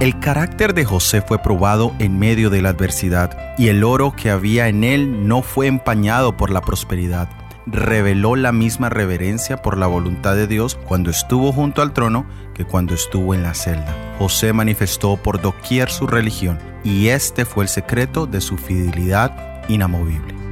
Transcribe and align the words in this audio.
El 0.00 0.20
carácter 0.20 0.74
de 0.74 0.84
José 0.84 1.22
fue 1.22 1.42
probado 1.42 1.92
en 1.98 2.20
medio 2.20 2.50
de 2.50 2.62
la 2.62 2.68
adversidad, 2.68 3.56
y 3.58 3.66
el 3.66 3.82
oro 3.82 4.14
que 4.14 4.30
había 4.30 4.68
en 4.68 4.84
él 4.84 5.26
no 5.26 5.42
fue 5.42 5.66
empañado 5.66 6.36
por 6.36 6.50
la 6.50 6.60
prosperidad. 6.60 7.28
Reveló 7.66 8.36
la 8.36 8.52
misma 8.52 8.90
reverencia 8.90 9.60
por 9.60 9.76
la 9.76 9.88
voluntad 9.88 10.36
de 10.36 10.46
Dios 10.46 10.78
cuando 10.86 11.10
estuvo 11.10 11.50
junto 11.50 11.82
al 11.82 11.92
trono 11.92 12.26
que 12.54 12.64
cuando 12.64 12.94
estuvo 12.94 13.34
en 13.34 13.42
la 13.42 13.54
celda. 13.54 13.92
José 14.20 14.52
manifestó 14.52 15.16
por 15.16 15.40
doquier 15.40 15.90
su 15.90 16.06
religión, 16.06 16.60
y 16.84 17.08
este 17.08 17.44
fue 17.44 17.64
el 17.64 17.68
secreto 17.68 18.28
de 18.28 18.40
su 18.40 18.56
fidelidad 18.56 19.64
inamovible. 19.68 20.47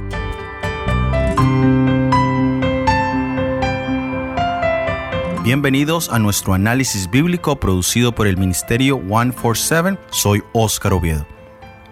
Bienvenidos 5.47 6.09
a 6.09 6.19
nuestro 6.19 6.53
análisis 6.53 7.09
bíblico 7.09 7.57
producido 7.57 8.11
por 8.11 8.27
el 8.27 8.35
Ministerio 8.35 8.97
147. 8.97 9.97
Soy 10.09 10.43
Óscar 10.51 10.91
Oviedo. 10.91 11.25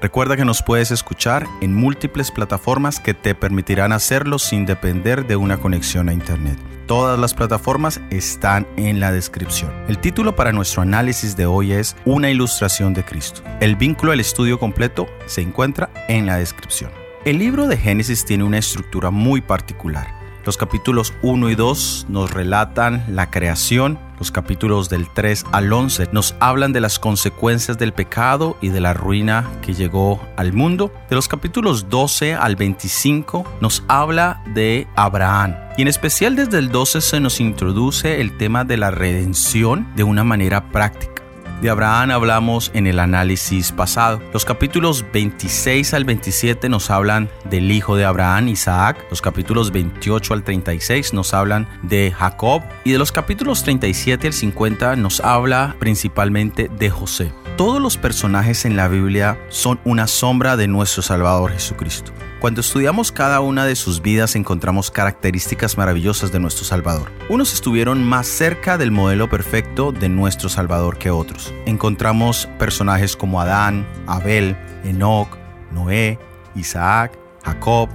Recuerda 0.02 0.36
que 0.36 0.44
nos 0.44 0.62
puedes 0.62 0.92
escuchar 0.92 1.48
en 1.62 1.74
múltiples 1.74 2.32
plataformas 2.32 3.00
que 3.00 3.14
te 3.14 3.34
permitirán 3.34 3.94
hacerlo 3.94 4.40
sin 4.40 4.66
depender 4.66 5.26
de 5.26 5.38
una 5.38 5.56
conexión 5.56 6.10
a 6.10 6.14
Internet. 6.14 6.60
Todas 6.86 7.18
las 7.18 7.34
plataformas 7.34 8.02
están 8.10 8.68
en 8.76 9.00
la 9.00 9.14
descripción. 9.14 9.72
El 9.88 10.00
título 10.00 10.36
para 10.36 10.52
nuestro 10.52 10.82
análisis 10.82 11.38
de 11.38 11.46
hoy 11.46 11.72
es 11.72 11.96
Una 12.04 12.30
ilustración 12.30 12.94
de 12.94 13.06
Cristo. 13.06 13.42
El 13.62 13.78
vínculo 13.78 14.12
al 14.12 14.20
estudio 14.20 14.60
completo 14.60 15.08
se 15.28 15.40
encuentra 15.40 15.90
en 16.10 16.26
la 16.26 16.36
descripción. 16.36 16.92
El 17.24 17.40
libro 17.40 17.70
de 17.70 17.78
Génesis 17.78 18.26
tiene 18.26 18.44
una 18.44 18.58
estructura 18.58 19.12
muy 19.12 19.40
particular. 19.40 20.15
Los 20.46 20.58
capítulos 20.58 21.12
1 21.24 21.50
y 21.50 21.56
2 21.56 22.06
nos 22.08 22.32
relatan 22.32 23.04
la 23.10 23.32
creación, 23.32 23.98
los 24.20 24.30
capítulos 24.30 24.90
del 24.90 25.10
3 25.10 25.44
al 25.52 25.74
11 25.74 26.10
nos 26.12 26.36
hablan 26.40 26.72
de 26.72 26.82
las 26.82 27.00
consecuencias 27.00 27.80
del 27.80 27.94
pecado 27.94 28.56
y 28.62 28.70
de 28.70 28.80
la 28.80 28.94
ruina 28.94 29.50
que 29.64 29.74
llegó 29.74 30.22
al 30.38 30.54
mundo. 30.54 30.94
De 31.10 31.16
los 31.16 31.28
capítulos 31.28 31.90
12 31.90 32.36
al 32.36 32.56
25 32.56 33.44
nos 33.60 33.84
habla 33.88 34.44
de 34.54 34.88
Abraham. 34.96 35.56
Y 35.78 35.82
en 35.82 35.88
especial 35.88 36.36
desde 36.36 36.60
el 36.60 36.70
12 36.70 37.02
se 37.02 37.20
nos 37.20 37.40
introduce 37.40 38.22
el 38.22 38.38
tema 38.38 38.64
de 38.64 38.78
la 38.78 38.92
redención 38.92 39.88
de 39.96 40.04
una 40.04 40.24
manera 40.24 40.70
práctica. 40.70 41.15
De 41.62 41.70
Abraham 41.70 42.12
hablamos 42.12 42.70
en 42.74 42.86
el 42.86 43.00
análisis 43.00 43.72
pasado. 43.72 44.22
Los 44.34 44.44
capítulos 44.44 45.06
26 45.14 45.94
al 45.94 46.04
27 46.04 46.68
nos 46.68 46.90
hablan 46.90 47.30
del 47.50 47.72
hijo 47.72 47.96
de 47.96 48.06
Abraham, 48.06 48.50
Isaac. 48.50 49.06
Los 49.10 49.22
capítulos 49.22 49.72
28 49.72 50.34
al 50.34 50.44
36 50.44 51.14
nos 51.14 51.34
hablan 51.34 51.68
de 51.82 52.14
Jacob. 52.16 52.62
Y 52.84 52.92
de 52.92 52.98
los 52.98 53.12
capítulos 53.12 53.64
37 53.64 54.28
al 54.28 54.34
50 54.34 54.96
nos 54.98 55.22
habla 55.22 55.76
principalmente 55.80 56.70
de 56.78 56.90
José. 56.90 57.32
Todos 57.56 57.82
los 57.82 57.98
personajes 57.98 58.66
en 58.66 58.76
la 58.76 58.90
Biblia 58.90 59.40
son 59.48 59.80
una 59.86 60.08
sombra 60.08 60.58
de 60.58 60.68
nuestro 60.68 61.02
Salvador 61.02 61.54
Jesucristo. 61.54 62.12
Cuando 62.46 62.62
estudiamos 62.62 63.12
cada 63.12 63.40
una 63.40 63.66
de 63.66 63.76
sus 63.76 64.04
vidas 64.04 64.36
encontramos 64.36 64.92
características 64.92 65.80
maravillosas 65.80 66.32
de 66.32 66.40
nuestro 66.40 66.64
Salvador. 66.64 67.12
Unos 67.28 67.52
estuvieron 67.52 68.04
más 68.04 68.28
cerca 68.28 68.78
del 68.78 68.92
modelo 68.92 69.28
perfecto 69.28 69.92
de 69.92 70.10
nuestro 70.10 70.48
Salvador 70.48 71.00
que 71.00 71.10
otros. 71.10 71.52
Encontramos 71.66 72.48
personajes 72.60 73.16
como 73.18 73.42
Adán, 73.42 73.88
Abel, 74.06 74.56
Enoch, 74.84 75.28
Noé, 75.72 76.20
Isaac, 76.54 77.18
Jacob, 77.44 77.90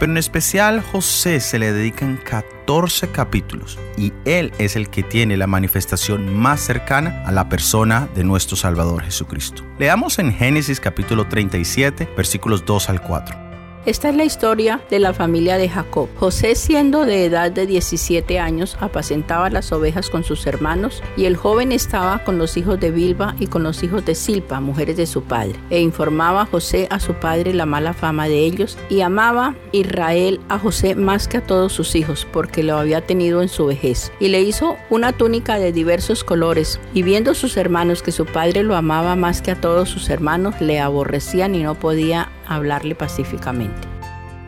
pero 0.00 0.10
en 0.10 0.18
especial 0.18 0.82
José 0.82 1.38
se 1.38 1.60
le 1.60 1.72
dedican 1.72 2.18
14 2.28 3.12
capítulos 3.12 3.78
y 3.96 4.12
él 4.24 4.52
es 4.58 4.74
el 4.74 4.90
que 4.90 5.04
tiene 5.04 5.36
la 5.36 5.46
manifestación 5.46 6.34
más 6.34 6.60
cercana 6.60 7.22
a 7.24 7.30
la 7.30 7.48
persona 7.48 8.08
de 8.16 8.24
nuestro 8.24 8.56
Salvador 8.56 9.04
Jesucristo. 9.04 9.62
Leamos 9.78 10.18
en 10.18 10.32
Génesis 10.32 10.80
capítulo 10.80 11.28
37 11.28 12.08
versículos 12.16 12.66
2 12.66 12.88
al 12.88 13.00
4. 13.00 13.51
Esta 13.84 14.10
es 14.10 14.14
la 14.14 14.22
historia 14.22 14.80
de 14.90 15.00
la 15.00 15.12
familia 15.12 15.58
de 15.58 15.68
Jacob. 15.68 16.08
José, 16.16 16.54
siendo 16.54 17.04
de 17.04 17.24
edad 17.24 17.50
de 17.50 17.66
17 17.66 18.38
años, 18.38 18.76
apacentaba 18.78 19.50
las 19.50 19.72
ovejas 19.72 20.08
con 20.08 20.22
sus 20.22 20.46
hermanos, 20.46 21.02
y 21.16 21.24
el 21.24 21.36
joven 21.36 21.72
estaba 21.72 22.22
con 22.22 22.38
los 22.38 22.56
hijos 22.56 22.78
de 22.78 22.92
Bilba 22.92 23.34
y 23.40 23.48
con 23.48 23.64
los 23.64 23.82
hijos 23.82 24.04
de 24.04 24.14
Silpa, 24.14 24.60
mujeres 24.60 24.96
de 24.96 25.06
su 25.06 25.24
padre. 25.24 25.56
E 25.68 25.80
informaba 25.80 26.46
José 26.46 26.86
a 26.90 27.00
su 27.00 27.14
padre 27.14 27.54
la 27.54 27.66
mala 27.66 27.92
fama 27.92 28.28
de 28.28 28.38
ellos, 28.44 28.78
y 28.88 29.00
amaba 29.00 29.56
Israel 29.72 30.38
a 30.48 30.60
José 30.60 30.94
más 30.94 31.26
que 31.26 31.38
a 31.38 31.44
todos 31.44 31.72
sus 31.72 31.96
hijos, 31.96 32.24
porque 32.32 32.62
lo 32.62 32.78
había 32.78 33.04
tenido 33.04 33.42
en 33.42 33.48
su 33.48 33.66
vejez. 33.66 34.12
Y 34.20 34.28
le 34.28 34.42
hizo 34.42 34.76
una 34.90 35.12
túnica 35.12 35.58
de 35.58 35.72
diversos 35.72 36.22
colores, 36.22 36.78
y 36.94 37.02
viendo 37.02 37.34
sus 37.34 37.56
hermanos 37.56 38.04
que 38.04 38.12
su 38.12 38.26
padre 38.26 38.62
lo 38.62 38.76
amaba 38.76 39.16
más 39.16 39.42
que 39.42 39.50
a 39.50 39.60
todos 39.60 39.88
sus 39.88 40.08
hermanos, 40.08 40.60
le 40.60 40.78
aborrecían 40.78 41.56
y 41.56 41.64
no 41.64 41.74
podía 41.74 42.30
hablarle 42.54 42.94
pacíficamente. 42.94 43.88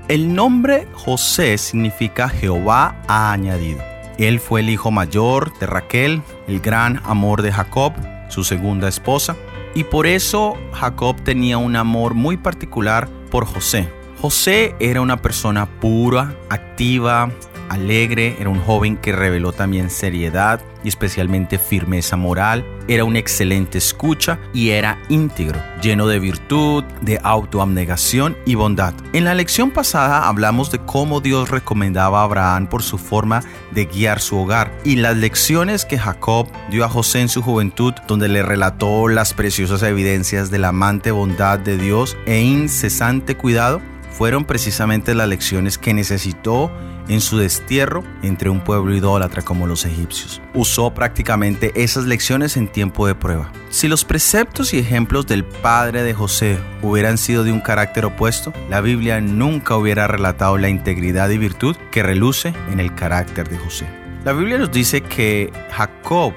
El 0.09 0.35
nombre 0.35 0.87
José 0.93 1.57
significa 1.57 2.29
Jehová 2.29 2.97
ha 3.09 3.33
añadido. 3.33 3.83
Él 4.19 4.39
fue 4.39 4.61
el 4.61 4.71
hijo 4.71 4.91
mayor 4.91 5.59
de 5.59 5.67
Raquel, 5.67 6.23
el 6.47 6.61
gran 6.61 7.01
amor 7.05 7.43
de 7.43 7.53
Jacob, 7.53 7.95
su 8.29 8.45
segunda 8.45 8.89
esposa, 8.89 9.35
y 9.75 9.85
por 9.85 10.07
eso 10.07 10.57
Jacob 10.73 11.17
tenía 11.23 11.59
un 11.59 11.75
amor 11.75 12.15
muy 12.15 12.37
particular 12.37 13.09
por 13.31 13.45
José. 13.45 13.89
José 14.21 14.75
era 14.79 15.01
una 15.01 15.21
persona 15.21 15.67
pura, 15.67 16.35
activa, 16.49 17.31
alegre, 17.69 18.37
era 18.39 18.51
un 18.51 18.61
joven 18.61 18.97
que 18.97 19.13
reveló 19.13 19.53
también 19.53 19.91
seriedad 19.91 20.61
y 20.83 20.89
especialmente 20.89 21.59
firmeza 21.59 22.17
moral, 22.17 22.65
era 22.89 23.05
una 23.05 23.19
excelente 23.19 23.79
escucha 23.79 24.39
y 24.53 24.71
era 24.71 24.99
íntegro, 25.09 25.59
lleno 25.83 26.07
de 26.07 26.19
virtud, 26.19 26.85
de 27.01 27.19
autoabnegación 27.23 28.37
y 28.45 28.55
bondad. 28.55 28.95
En 29.13 29.25
la 29.25 29.35
lección 29.35 29.71
pasada 29.71 30.29
hablamos 30.29 30.71
de 30.71 30.79
cómo 30.79 31.21
Dios 31.21 31.51
recomendaba 31.51 32.21
a 32.21 32.25
Abraham 32.25 32.69
por 32.69 32.83
su 32.83 32.99
forma 32.99 33.43
de 33.71 33.87
guiar 33.87 34.21
su 34.21 34.39
hogar 34.39 34.73
y 34.85 34.97
las 34.97 35.17
lecciones 35.17 35.85
que 35.85 35.99
Jacob 35.99 36.49
dio 36.71 36.85
a 36.85 36.89
José 36.89 37.21
en 37.21 37.29
su 37.29 37.43
juventud, 37.43 37.95
donde 38.07 38.29
le 38.29 38.43
relató 38.43 39.09
las 39.09 39.33
preciosas 39.33 39.83
evidencias 39.83 40.51
de 40.51 40.59
la 40.59 40.69
amante 40.69 41.11
bondad 41.11 41.59
de 41.59 41.79
Dios 41.79 42.17
e 42.27 42.41
incesante 42.43 43.37
cuidado, 43.37 43.81
fueron 44.11 44.45
precisamente 44.45 45.15
las 45.15 45.29
lecciones 45.29 45.77
que 45.77 45.93
necesitó 45.93 46.71
en 47.09 47.21
su 47.21 47.39
destierro 47.39 48.05
entre 48.23 48.51
un 48.51 48.61
pueblo 48.61 48.95
idólatra 48.95 49.43
como 49.43 49.67
los 49.67 49.85
egipcios. 49.85 50.41
Usó 50.55 50.93
prácticamente 50.93 51.73
esas 51.75 52.05
lecciones 52.05 52.57
en 52.57 52.69
tiempo 52.69 53.07
de 53.07 53.15
prueba. 53.15 53.53
Si 53.71 53.89
los 53.89 54.05
preceptos 54.05 54.75
y 54.75 54.79
ejemplos 54.79 55.27
del 55.27 55.45
padre 55.45 56.03
de 56.03 56.15
José 56.15 56.59
hubieran 56.83 57.19
sido 57.19 57.45
de 57.45 57.53
un 57.53 57.61
carácter 57.61 58.05
opuesto, 58.05 58.53
la 58.69 58.81
Biblia 58.81 59.21
nunca 59.21 59.77
hubiera 59.77 60.07
relatado 60.07 60.59
la 60.59 60.69
integridad 60.69 61.29
y 61.31 61.39
virtud 61.39 61.77
que 61.91 62.03
reluce 62.03 62.55
en 62.71 62.81
el 62.81 62.95
carácter 62.95 63.49
de 63.49 63.59
José. 63.59 63.87
La 64.25 64.33
Biblia 64.33 64.59
nos 64.59 64.73
dice 64.73 65.03
que 65.03 65.53
Jacob 65.71 66.35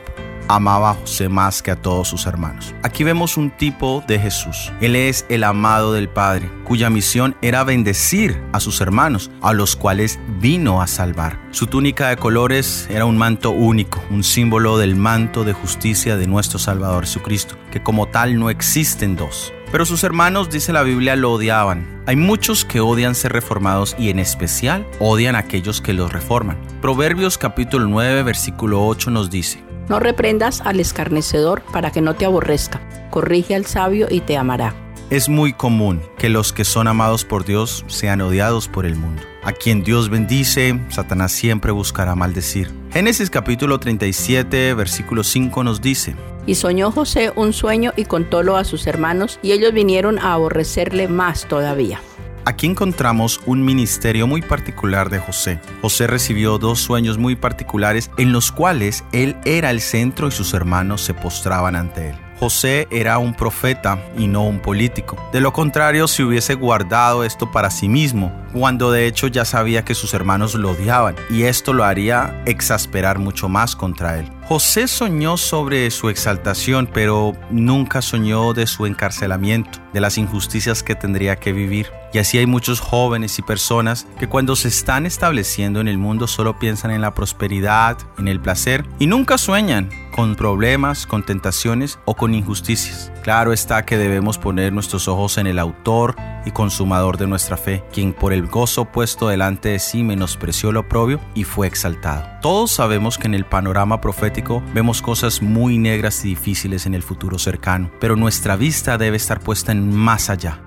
amaba 0.48 0.92
a 0.92 0.94
José 0.96 1.30
más 1.30 1.62
que 1.62 1.72
a 1.72 1.76
todos 1.76 2.08
sus 2.08 2.26
hermanos. 2.26 2.74
Aquí 2.84 3.04
vemos 3.04 3.38
un 3.38 3.52
tipo 3.52 4.04
de 4.08 4.20
Jesús. 4.20 4.72
Él 4.82 4.96
es 4.96 5.26
el 5.30 5.44
amado 5.44 5.94
del 5.94 6.10
Padre, 6.10 6.52
cuya 6.64 6.90
misión 6.90 7.36
era 7.42 7.64
bendecir 7.64 8.42
a 8.54 8.60
sus 8.60 8.82
hermanos, 8.82 9.32
a 9.42 9.54
los 9.54 9.76
cuales 9.76 10.20
vino 10.40 10.82
a 10.82 10.88
salvar. 10.88 11.40
Su 11.52 11.68
túnica 11.68 12.10
de 12.10 12.18
colores 12.18 12.88
era 12.90 13.06
un 13.06 13.18
manto 13.18 13.52
único, 13.52 14.04
un 14.10 14.24
símbolo 14.24 14.78
del 14.78 14.96
manto 14.96 15.44
de 15.44 15.54
justicia 15.54 16.18
de 16.18 16.28
nuestro 16.28 16.60
Salvador 16.60 17.06
Jesucristo, 17.06 17.56
que 17.72 17.84
como 17.84 18.08
tal 18.08 18.40
no 18.40 18.50
existen 18.50 19.16
dos. 19.16 19.54
Pero 19.72 19.86
sus 19.86 20.04
hermanos, 20.04 20.50
dice 20.50 20.72
la 20.72 20.84
Biblia, 20.84 21.16
lo 21.18 21.34
odiaban. 21.34 22.02
Hay 22.06 22.16
muchos 22.16 22.64
que 22.64 22.80
odian 22.80 23.16
ser 23.16 23.34
reformados 23.34 23.96
y 24.00 24.10
en 24.10 24.20
especial 24.20 24.88
odian 25.00 25.36
a 25.36 25.40
aquellos 25.40 25.82
que 25.82 25.94
los 25.94 26.14
reforman. 26.14 26.58
Proverbios 26.82 27.38
capítulo 27.38 27.86
9 27.86 28.24
versículo 28.24 28.86
8 28.88 29.12
nos 29.12 29.30
dice, 29.30 29.67
no 29.90 30.00
reprendas 30.00 30.62
al 30.62 30.80
escarnecedor 30.80 31.62
para 31.72 31.92
que 31.92 32.02
no 32.02 32.16
te 32.16 32.26
aborrezca. 32.26 32.82
Corrige 33.10 33.56
al 33.56 33.66
sabio 33.66 34.08
y 34.10 34.22
te 34.22 34.38
amará. 34.38 34.74
Es 35.10 35.30
muy 35.30 35.54
común 35.54 36.02
que 36.18 36.28
los 36.28 36.52
que 36.52 36.66
son 36.66 36.88
amados 36.88 37.24
por 37.24 37.46
Dios 37.46 37.86
sean 37.88 38.20
odiados 38.20 38.68
por 38.68 38.86
el 38.86 38.96
mundo. 38.96 39.24
A 39.42 39.54
quien 39.54 39.82
Dios 39.82 40.10
bendice, 40.10 40.78
Satanás 40.90 41.32
siempre 41.32 41.72
buscará 41.72 42.14
maldecir. 42.16 42.70
Génesis 42.92 43.30
capítulo 43.30 43.80
37, 43.80 44.74
versículo 44.74 45.24
5 45.24 45.64
nos 45.64 45.82
dice, 45.82 46.18
Y 46.46 46.56
soñó 46.56 46.92
José 46.92 47.32
un 47.38 47.54
sueño 47.54 47.94
y 47.96 48.04
contólo 48.04 48.58
a 48.58 48.66
sus 48.66 48.86
hermanos, 48.88 49.40
y 49.42 49.54
ellos 49.54 49.72
vinieron 49.72 50.20
a 50.20 50.34
aborrecerle 50.34 51.08
más 51.08 51.48
todavía. 51.48 52.02
Aquí 52.48 52.66
encontramos 52.66 53.42
un 53.46 53.66
ministerio 53.66 54.26
muy 54.26 54.42
particular 54.42 55.10
de 55.10 55.20
José. 55.20 55.60
José 55.82 56.08
recibió 56.08 56.58
dos 56.58 56.80
sueños 56.80 57.18
muy 57.18 57.36
particulares 57.36 58.10
en 58.18 58.32
los 58.32 58.54
cuales 58.54 59.04
él 59.12 59.36
era 59.44 59.70
el 59.70 59.82
centro 59.82 60.30
y 60.30 60.32
sus 60.32 60.54
hermanos 60.54 61.02
se 61.02 61.14
postraban 61.14 61.76
ante 61.76 62.12
él. 62.12 62.16
José 62.40 62.88
era 62.90 63.18
un 63.18 63.34
profeta 63.34 64.00
y 64.18 64.28
no 64.28 64.44
un 64.44 64.60
político. 64.60 65.18
De 65.34 65.42
lo 65.42 65.52
contrario, 65.52 66.08
si 66.08 66.24
hubiese 66.24 66.54
guardado 66.54 67.26
esto 67.26 67.52
para 67.52 67.70
sí 67.70 67.90
mismo, 67.90 68.32
cuando 68.54 68.92
de 68.92 69.08
hecho 69.08 69.28
ya 69.28 69.44
sabía 69.44 69.84
que 69.84 69.96
sus 69.96 70.14
hermanos 70.14 70.56
lo 70.56 70.72
odiaban, 70.72 71.16
y 71.30 71.44
esto 71.44 71.74
lo 71.74 71.84
haría 71.84 72.42
exasperar 72.46 73.20
mucho 73.20 73.50
más 73.50 73.76
contra 73.76 74.20
él. 74.20 74.32
José 74.46 74.88
soñó 74.88 75.36
sobre 75.36 75.92
su 75.92 76.10
exaltación, 76.10 76.88
pero 76.94 77.36
nunca 77.50 78.02
soñó 78.02 78.54
de 78.54 78.68
su 78.68 78.86
encarcelamiento, 78.86 79.80
de 79.94 80.00
las 80.00 80.18
injusticias 80.18 80.84
que 80.84 80.96
tendría 80.96 81.36
que 81.36 81.52
vivir. 81.52 81.88
Y 82.18 82.20
así 82.20 82.40
hay 82.40 82.48
muchos 82.48 82.80
jóvenes 82.80 83.38
y 83.38 83.44
personas 83.44 84.08
que 84.18 84.28
cuando 84.28 84.56
se 84.56 84.70
están 84.70 85.06
estableciendo 85.06 85.82
en 85.82 85.88
el 85.88 86.00
mundo 86.00 86.26
solo 86.26 86.58
piensan 86.58 86.90
en 86.90 87.02
la 87.02 87.14
prosperidad, 87.14 87.96
en 88.18 88.28
el 88.28 88.40
placer 88.40 88.88
y 88.98 89.06
nunca 89.06 89.38
sueñan 89.38 89.92
con 90.16 90.34
problemas, 90.34 91.06
con 91.06 91.24
tentaciones 91.24 92.00
o 92.06 92.16
con 92.16 92.34
injusticias. 92.34 93.12
Claro 93.22 93.54
está 93.54 93.86
que 93.86 94.00
debemos 94.00 94.40
poner 94.40 94.74
nuestros 94.74 95.08
ojos 95.08 95.38
en 95.38 95.46
el 95.46 95.60
autor 95.60 96.16
y 96.44 96.50
consumador 96.50 97.20
de 97.20 97.28
nuestra 97.28 97.56
fe, 97.56 97.84
quien 97.94 98.14
por 98.14 98.34
el 98.34 98.48
gozo 98.48 98.86
puesto 98.86 99.28
delante 99.28 99.70
de 99.70 99.78
sí 99.78 100.04
menospreció 100.04 100.72
lo 100.72 100.90
propio 100.90 101.20
y 101.36 101.44
fue 101.44 101.68
exaltado. 101.68 102.26
Todos 102.42 102.72
sabemos 102.72 103.20
que 103.20 103.28
en 103.28 103.36
el 103.36 103.46
panorama 103.46 104.02
profético 104.02 104.64
vemos 104.74 105.04
cosas 105.04 105.44
muy 105.44 105.78
negras 105.78 106.26
y 106.26 106.30
difíciles 106.30 106.88
en 106.88 106.96
el 106.96 107.04
futuro 107.04 107.38
cercano, 107.38 107.92
pero 108.00 108.16
nuestra 108.16 108.56
vista 108.56 108.98
debe 108.98 109.18
estar 109.18 109.40
puesta 109.40 109.72
en 109.72 109.96
más 109.96 110.32
allá. 110.32 110.64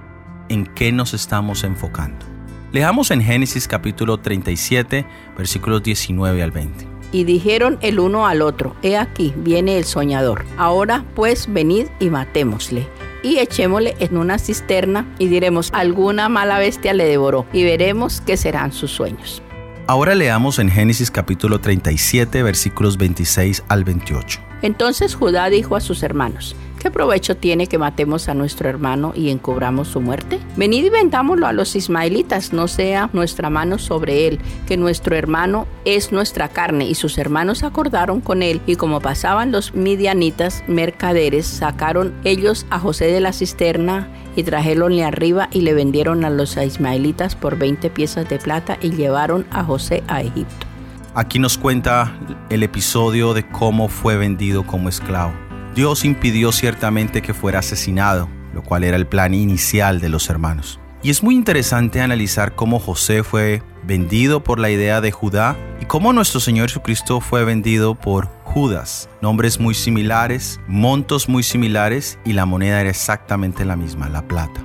¿En 0.50 0.66
qué 0.66 0.90
nos 0.90 1.14
estamos 1.14 1.62
enfocando? 1.62 2.26
Leamos 2.72 3.12
en 3.12 3.22
Génesis 3.22 3.68
capítulo 3.68 4.18
37, 4.18 5.06
versículos 5.38 5.80
19 5.80 6.42
al 6.42 6.50
20. 6.50 6.88
Y 7.12 7.22
dijeron 7.22 7.78
el 7.82 8.00
uno 8.00 8.26
al 8.26 8.42
otro, 8.42 8.74
He 8.82 8.96
aquí, 8.96 9.32
viene 9.36 9.78
el 9.78 9.84
soñador. 9.84 10.44
Ahora 10.56 11.04
pues 11.14 11.46
venid 11.52 11.86
y 12.00 12.10
matémosle 12.10 12.88
y 13.22 13.38
echémosle 13.38 13.94
en 14.00 14.16
una 14.16 14.40
cisterna 14.40 15.06
y 15.20 15.28
diremos, 15.28 15.70
alguna 15.72 16.28
mala 16.28 16.58
bestia 16.58 16.94
le 16.94 17.04
devoró 17.04 17.46
y 17.52 17.62
veremos 17.62 18.20
qué 18.20 18.36
serán 18.36 18.72
sus 18.72 18.90
sueños. 18.90 19.42
Ahora 19.86 20.16
leamos 20.16 20.58
en 20.58 20.68
Génesis 20.68 21.12
capítulo 21.12 21.60
37 21.60 22.42
versículos 22.42 22.98
26 22.98 23.62
al 23.68 23.84
28. 23.84 24.40
Entonces 24.62 25.14
Judá 25.14 25.48
dijo 25.48 25.76
a 25.76 25.80
sus 25.80 26.02
hermanos, 26.02 26.56
¿Qué 26.80 26.90
provecho 26.90 27.36
tiene 27.36 27.66
que 27.66 27.76
matemos 27.76 28.30
a 28.30 28.34
nuestro 28.34 28.66
hermano 28.66 29.12
y 29.14 29.28
encubramos 29.28 29.88
su 29.88 30.00
muerte? 30.00 30.40
Venid 30.56 30.86
y 30.86 30.88
vendámoslo 30.88 31.46
a 31.46 31.52
los 31.52 31.76
ismaelitas, 31.76 32.54
no 32.54 32.68
sea 32.68 33.10
nuestra 33.12 33.50
mano 33.50 33.76
sobre 33.76 34.26
él, 34.26 34.40
que 34.66 34.78
nuestro 34.78 35.14
hermano 35.14 35.66
es 35.84 36.10
nuestra 36.10 36.48
carne. 36.48 36.86
Y 36.86 36.94
sus 36.94 37.18
hermanos 37.18 37.64
acordaron 37.64 38.22
con 38.22 38.42
él, 38.42 38.62
y 38.66 38.76
como 38.76 39.00
pasaban 39.00 39.52
los 39.52 39.74
midianitas 39.74 40.64
mercaderes, 40.68 41.46
sacaron 41.46 42.14
ellos 42.24 42.64
a 42.70 42.78
José 42.78 43.08
de 43.12 43.20
la 43.20 43.34
cisterna 43.34 44.08
y 44.34 44.42
trajeronle 44.44 45.04
arriba 45.04 45.50
y 45.52 45.60
le 45.60 45.74
vendieron 45.74 46.24
a 46.24 46.30
los 46.30 46.56
ismaelitas 46.56 47.36
por 47.36 47.58
20 47.58 47.90
piezas 47.90 48.26
de 48.30 48.38
plata 48.38 48.78
y 48.80 48.92
llevaron 48.92 49.46
a 49.50 49.64
José 49.64 50.02
a 50.08 50.22
Egipto. 50.22 50.66
Aquí 51.14 51.38
nos 51.38 51.58
cuenta 51.58 52.18
el 52.48 52.62
episodio 52.62 53.34
de 53.34 53.46
cómo 53.46 53.88
fue 53.88 54.16
vendido 54.16 54.64
como 54.64 54.88
esclavo. 54.88 55.49
Dios 55.74 56.04
impidió 56.04 56.52
ciertamente 56.52 57.22
que 57.22 57.34
fuera 57.34 57.60
asesinado, 57.60 58.28
lo 58.54 58.62
cual 58.62 58.84
era 58.84 58.96
el 58.96 59.06
plan 59.06 59.34
inicial 59.34 60.00
de 60.00 60.08
los 60.08 60.28
hermanos. 60.28 60.80
Y 61.02 61.10
es 61.10 61.22
muy 61.22 61.34
interesante 61.34 62.00
analizar 62.00 62.54
cómo 62.54 62.78
José 62.78 63.22
fue 63.22 63.62
vendido 63.84 64.44
por 64.44 64.58
la 64.58 64.70
idea 64.70 65.00
de 65.00 65.12
Judá 65.12 65.56
y 65.80 65.86
cómo 65.86 66.12
nuestro 66.12 66.40
Señor 66.40 66.68
Jesucristo 66.68 67.20
fue 67.20 67.44
vendido 67.44 67.94
por 67.94 68.26
Judas. 68.44 69.08
Nombres 69.22 69.60
muy 69.60 69.74
similares, 69.74 70.60
montos 70.66 71.28
muy 71.28 71.42
similares 71.42 72.18
y 72.24 72.34
la 72.34 72.44
moneda 72.44 72.80
era 72.80 72.90
exactamente 72.90 73.64
la 73.64 73.76
misma, 73.76 74.08
la 74.08 74.26
plata. 74.26 74.60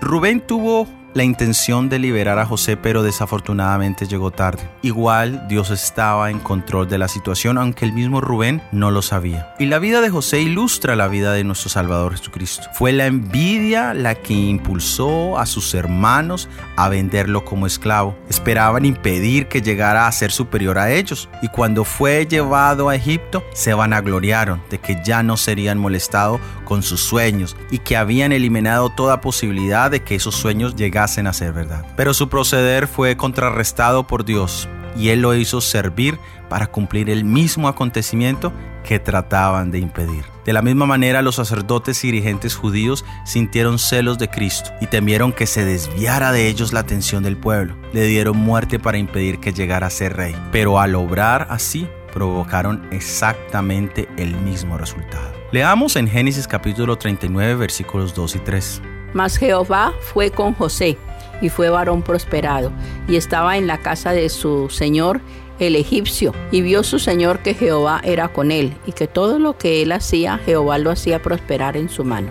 Rubén 0.00 0.40
tuvo 0.40 0.88
la 1.14 1.24
intención 1.24 1.88
de 1.88 1.98
liberar 1.98 2.38
a 2.38 2.46
José, 2.46 2.76
pero 2.76 3.02
desafortunadamente 3.02 4.06
llegó 4.06 4.30
tarde. 4.30 4.68
Igual 4.82 5.46
Dios 5.48 5.70
estaba 5.70 6.30
en 6.30 6.38
control 6.38 6.88
de 6.88 6.98
la 6.98 7.08
situación, 7.08 7.58
aunque 7.58 7.84
el 7.84 7.92
mismo 7.92 8.20
Rubén 8.20 8.62
no 8.72 8.90
lo 8.90 9.02
sabía. 9.02 9.54
Y 9.58 9.66
la 9.66 9.78
vida 9.78 10.00
de 10.00 10.10
José 10.10 10.40
ilustra 10.40 10.96
la 10.96 11.08
vida 11.08 11.32
de 11.32 11.44
nuestro 11.44 11.70
Salvador 11.70 12.16
Jesucristo. 12.16 12.68
Fue 12.74 12.92
la 12.92 13.06
envidia 13.06 13.94
la 13.94 14.14
que 14.16 14.34
impulsó 14.34 15.38
a 15.38 15.46
sus 15.46 15.74
hermanos 15.74 16.48
a 16.76 16.88
venderlo 16.88 17.44
como 17.44 17.66
esclavo. 17.66 18.16
Esperaban 18.28 18.84
impedir 18.84 19.48
que 19.48 19.62
llegara 19.62 20.06
a 20.06 20.12
ser 20.12 20.30
superior 20.30 20.78
a 20.78 20.92
ellos. 20.92 21.28
Y 21.42 21.48
cuando 21.48 21.84
fue 21.84 22.26
llevado 22.26 22.88
a 22.88 22.96
Egipto, 22.96 23.42
se 23.54 23.72
vanagloriaron 23.74 24.62
de 24.70 24.78
que 24.78 25.00
ya 25.04 25.22
no 25.22 25.36
serían 25.36 25.78
molestados 25.78 26.40
con 26.64 26.82
sus 26.82 27.00
sueños 27.00 27.56
y 27.70 27.78
que 27.78 27.96
habían 27.96 28.32
eliminado 28.32 28.90
toda 28.90 29.22
posibilidad 29.22 29.90
de 29.90 30.02
que 30.02 30.14
esos 30.14 30.34
sueños 30.34 30.76
llegaran 30.76 30.97
a 31.04 31.32
ser 31.32 31.52
verdad. 31.52 31.84
Pero 31.96 32.14
su 32.14 32.28
proceder 32.28 32.86
fue 32.86 33.16
contrarrestado 33.16 34.06
por 34.06 34.24
Dios 34.24 34.68
y 34.96 35.10
Él 35.10 35.22
lo 35.22 35.34
hizo 35.34 35.60
servir 35.60 36.18
para 36.48 36.66
cumplir 36.66 37.10
el 37.10 37.24
mismo 37.24 37.68
acontecimiento 37.68 38.52
que 38.84 38.98
trataban 38.98 39.70
de 39.70 39.78
impedir. 39.78 40.24
De 40.46 40.52
la 40.54 40.62
misma 40.62 40.86
manera, 40.86 41.20
los 41.20 41.34
sacerdotes 41.34 42.02
y 42.04 42.06
dirigentes 42.10 42.56
judíos 42.56 43.04
sintieron 43.26 43.78
celos 43.78 44.18
de 44.18 44.28
Cristo 44.28 44.70
y 44.80 44.86
temieron 44.86 45.32
que 45.32 45.46
se 45.46 45.64
desviara 45.64 46.32
de 46.32 46.48
ellos 46.48 46.72
la 46.72 46.80
atención 46.80 47.22
del 47.22 47.36
pueblo. 47.36 47.76
Le 47.92 48.06
dieron 48.06 48.38
muerte 48.38 48.78
para 48.78 48.96
impedir 48.96 49.40
que 49.40 49.52
llegara 49.52 49.88
a 49.88 49.90
ser 49.90 50.16
rey. 50.16 50.34
Pero 50.52 50.80
al 50.80 50.94
obrar 50.94 51.48
así, 51.50 51.86
provocaron 52.14 52.88
exactamente 52.90 54.08
el 54.16 54.34
mismo 54.36 54.78
resultado. 54.78 55.32
Leamos 55.52 55.96
en 55.96 56.08
Génesis 56.08 56.48
capítulo 56.48 56.96
39 56.96 57.56
versículos 57.56 58.14
2 58.14 58.36
y 58.36 58.38
3. 58.38 58.82
Mas 59.14 59.36
Jehová 59.36 59.92
fue 60.00 60.30
con 60.30 60.54
José, 60.54 60.96
y 61.40 61.48
fue 61.48 61.70
varón 61.70 62.02
prosperado, 62.02 62.72
y 63.08 63.16
estaba 63.16 63.56
en 63.56 63.66
la 63.66 63.78
casa 63.78 64.12
de 64.12 64.28
su 64.28 64.68
señor 64.70 65.20
el 65.58 65.76
egipcio, 65.76 66.34
y 66.52 66.60
vio 66.60 66.82
su 66.84 66.98
señor 66.98 67.40
que 67.40 67.54
Jehová 67.54 68.00
era 68.04 68.28
con 68.28 68.52
él, 68.52 68.76
y 68.86 68.92
que 68.92 69.06
todo 69.06 69.38
lo 69.38 69.58
que 69.58 69.82
él 69.82 69.92
hacía, 69.92 70.38
Jehová 70.38 70.78
lo 70.78 70.90
hacía 70.90 71.20
prosperar 71.20 71.76
en 71.76 71.88
su 71.88 72.04
mano. 72.04 72.30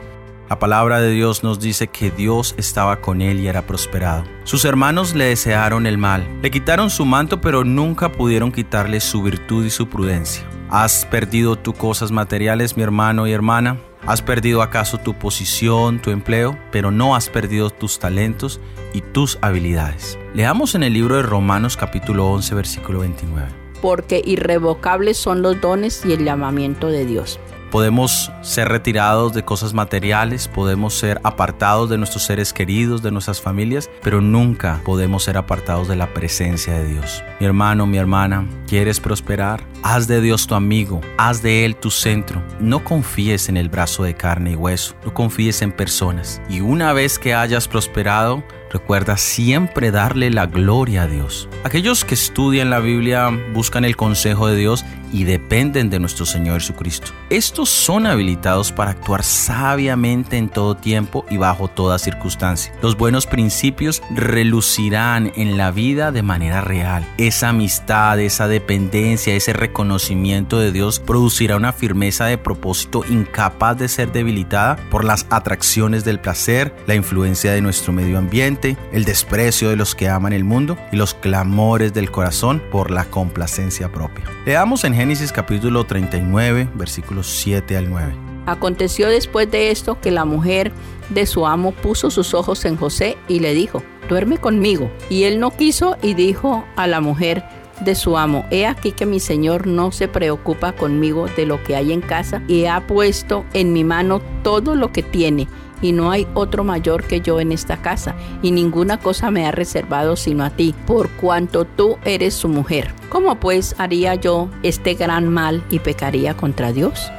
La 0.50 0.60
palabra 0.60 1.02
de 1.02 1.12
Dios 1.12 1.44
nos 1.44 1.60
dice 1.60 1.88
que 1.88 2.10
Dios 2.10 2.56
estaba 2.58 3.02
con 3.02 3.22
él 3.22 3.42
y 3.42 3.50
era 3.50 3.64
prosperado. 3.64 4.24
Sus 4.46 4.64
hermanos 4.64 5.14
le 5.14 5.26
desearon 5.26 5.86
el 5.86 5.98
mal, 5.98 6.26
le 6.42 6.50
quitaron 6.52 6.90
su 6.90 7.04
manto, 7.04 7.42
pero 7.42 7.66
nunca 7.66 8.14
pudieron 8.14 8.54
quitarle 8.54 9.02
su 9.02 9.22
virtud 9.22 9.66
y 9.66 9.70
su 9.70 9.90
prudencia. 9.90 10.46
¿Has 10.70 11.06
perdido 11.06 11.58
tus 11.58 11.76
cosas 11.76 12.12
materiales, 12.14 12.78
mi 12.78 12.84
hermano 12.84 13.28
y 13.28 13.34
hermana? 13.34 13.78
¿Has 14.08 14.22
perdido 14.22 14.62
acaso 14.62 15.00
tu 15.00 15.16
posición, 15.16 16.02
tu 16.02 16.12
empleo, 16.12 16.58
pero 16.72 16.92
no 16.92 17.14
has 17.14 17.28
perdido 17.28 17.70
tus 17.70 18.00
talentos 18.00 18.62
y 18.94 19.02
tus 19.02 19.38
habilidades? 19.42 20.18
Leamos 20.34 20.76
en 20.76 20.84
el 20.84 20.94
libro 20.94 21.18
de 21.18 21.24
Romanos 21.24 21.76
capítulo 21.76 22.26
11 22.28 22.56
versículo 22.56 23.00
29. 23.00 23.50
Porque 23.82 24.22
irrevocables 24.24 25.18
son 25.18 25.42
los 25.42 25.60
dones 25.60 26.06
y 26.06 26.14
el 26.14 26.24
llamamiento 26.24 26.88
de 26.88 27.06
Dios. 27.06 27.38
Podemos 27.72 28.32
ser 28.42 28.70
retirados 28.70 29.34
de 29.34 29.44
cosas 29.44 29.74
materiales, 29.74 30.48
podemos 30.48 30.94
ser 30.94 31.20
apartados 31.24 31.90
de 31.90 31.98
nuestros 31.98 32.24
seres 32.24 32.54
queridos, 32.54 33.02
de 33.02 33.12
nuestras 33.12 33.42
familias, 33.42 33.90
pero 34.02 34.22
nunca 34.22 34.82
podemos 34.86 35.24
ser 35.24 35.38
apartados 35.38 35.88
de 35.88 35.96
la 35.96 36.14
presencia 36.14 36.74
de 36.74 36.88
Dios. 36.88 37.24
Mi 37.40 37.46
hermano, 37.46 37.86
mi 37.86 37.98
hermana, 37.98 38.48
¿quieres 38.68 39.00
prosperar? 39.00 39.66
Haz 39.84 40.08
de 40.08 40.22
Dios 40.22 40.48
tu 40.48 40.56
amigo, 40.56 41.02
haz 41.18 41.42
de 41.42 41.66
Él 41.66 41.76
tu 41.76 41.92
centro. 41.92 42.42
No 42.60 42.84
confíes 42.84 43.50
en 43.50 43.58
el 43.58 43.70
brazo 43.70 44.04
de 44.04 44.16
carne 44.16 44.52
y 44.52 44.56
hueso, 44.56 44.96
no 45.04 45.14
confíes 45.14 45.62
en 45.62 45.72
personas. 45.72 46.42
Y 46.50 46.62
una 46.62 46.94
vez 46.94 47.20
que 47.20 47.34
hayas 47.34 47.68
prosperado, 47.68 48.44
Recuerda 48.70 49.16
siempre 49.16 49.92
darle 49.92 50.30
la 50.30 50.46
gloria 50.46 51.04
a 51.04 51.08
Dios. 51.08 51.48
Aquellos 51.64 52.04
que 52.04 52.16
estudian 52.16 52.70
la 52.70 52.80
Biblia 52.80 53.30
buscan 53.54 53.86
el 53.86 53.96
consejo 53.96 54.48
de 54.48 54.58
Dios 54.58 54.86
y 55.12 55.24
dependen 55.24 55.90
de 55.90 56.00
nuestro 56.00 56.26
Señor 56.26 56.60
Jesucristo. 56.60 57.12
Estos 57.30 57.70
son 57.70 58.06
habilitados 58.06 58.72
para 58.72 58.92
actuar 58.92 59.24
sabiamente 59.24 60.38
en 60.38 60.50
todo 60.50 60.76
tiempo 60.76 61.26
y 61.30 61.38
bajo 61.38 61.68
toda 61.68 62.00
circunstancia. 62.00 62.74
Los 62.82 62.98
buenos 62.98 63.26
principios 63.26 64.02
relucirán 64.12 65.32
en 65.36 65.58
la 65.58 65.72
vida 65.72 66.12
de 66.12 66.24
manera 66.24 66.62
real. 66.62 67.06
Esa 67.18 67.50
amistad, 67.50 68.20
esa 68.20 68.48
dependencia, 68.48 69.36
ese 69.36 69.54
reconocimiento 69.54 70.60
de 70.60 70.72
Dios 70.72 71.00
producirá 71.00 71.58
una 71.58 71.74
firmeza 71.74 72.26
de 72.26 72.38
propósito 72.38 73.04
incapaz 73.10 73.78
de 73.78 73.88
ser 73.88 74.12
debilitada 74.12 74.78
por 74.90 75.04
las 75.04 75.26
atracciones 75.30 76.04
del 76.06 76.20
placer, 76.20 76.76
la 76.88 76.96
influencia 76.96 77.52
de 77.52 77.62
nuestro 77.62 77.94
medio 77.94 78.18
ambiente, 78.18 78.78
el 78.92 79.06
desprecio 79.06 79.70
de 79.70 79.76
los 79.76 79.96
que 79.96 80.10
aman 80.10 80.34
el 80.34 80.44
mundo 80.44 80.78
y 80.92 80.96
los 80.96 81.14
clamores 81.14 81.94
del 81.94 82.12
corazón 82.12 82.62
por 82.72 82.92
la 82.92 83.06
complacencia 83.06 83.92
propia. 83.92 84.26
Leamos 84.46 84.84
en 84.84 84.94
Génesis 84.94 85.07
capítulo 85.34 85.86
39, 85.86 86.70
versículos 86.76 87.28
7 87.28 87.78
al 87.78 87.90
9. 87.90 88.14
Aconteció 88.46 89.08
después 89.08 89.50
de 89.50 89.72
esto 89.72 90.00
que 90.02 90.12
la 90.12 90.26
mujer 90.26 90.74
de 91.10 91.26
su 91.26 91.48
amo 91.48 91.72
puso 91.72 92.12
sus 92.12 92.34
ojos 92.34 92.66
en 92.66 92.76
José 92.76 93.18
y 93.30 93.40
le 93.40 93.54
dijo, 93.54 93.84
duerme 94.10 94.38
conmigo. 94.38 94.92
Y 95.10 95.24
él 95.24 95.40
no 95.40 95.52
quiso 95.52 95.98
y 96.02 96.14
dijo 96.14 96.66
a 96.76 96.88
la 96.88 97.00
mujer 97.00 97.46
de 97.80 97.96
su 97.96 98.18
amo, 98.18 98.46
he 98.52 98.66
aquí 98.66 98.92
que 98.92 99.06
mi 99.06 99.22
señor 99.22 99.66
no 99.66 99.94
se 99.94 100.10
preocupa 100.10 100.74
conmigo 100.74 101.28
de 101.38 101.46
lo 101.46 101.64
que 101.64 101.78
hay 101.78 101.94
en 101.94 102.02
casa 102.02 102.42
y 102.48 102.66
ha 102.66 102.86
puesto 102.86 103.46
en 103.54 103.72
mi 103.72 103.86
mano 103.86 104.22
todo 104.44 104.76
lo 104.76 104.92
que 104.92 105.04
tiene 105.04 105.48
y 105.82 105.92
no 105.92 106.12
hay 106.12 106.28
otro 106.34 106.64
mayor 106.64 107.04
que 107.04 107.22
yo 107.22 107.40
en 107.40 107.52
esta 107.52 107.78
casa, 107.78 108.16
y 108.42 108.52
ninguna 108.52 108.98
cosa 108.98 109.32
me 109.32 109.46
ha 109.46 109.52
reservado 109.52 110.16
sino 110.16 110.44
a 110.44 110.50
ti, 110.50 110.74
por 110.86 111.10
cuanto 111.10 111.66
tú 111.66 111.98
eres 112.06 112.34
su 112.34 112.50
mujer. 112.50 112.94
¿Cómo 113.10 113.40
pues 113.40 113.76
haría 113.78 114.16
yo 114.16 114.50
este 114.64 114.96
gran 114.96 115.28
mal 115.28 115.64
y 115.70 115.80
pecaría 115.80 116.36
contra 116.36 116.72
Dios? 116.72 117.12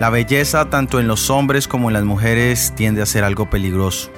La 0.00 0.10
belleza 0.10 0.70
tanto 0.70 0.98
en 0.98 1.06
los 1.06 1.30
hombres 1.30 1.68
como 1.68 1.88
en 1.88 1.94
las 1.94 2.04
mujeres 2.04 2.72
tiende 2.74 3.00
a 3.02 3.06
ser 3.06 3.24
algo 3.24 3.48
peligroso, 3.48 4.10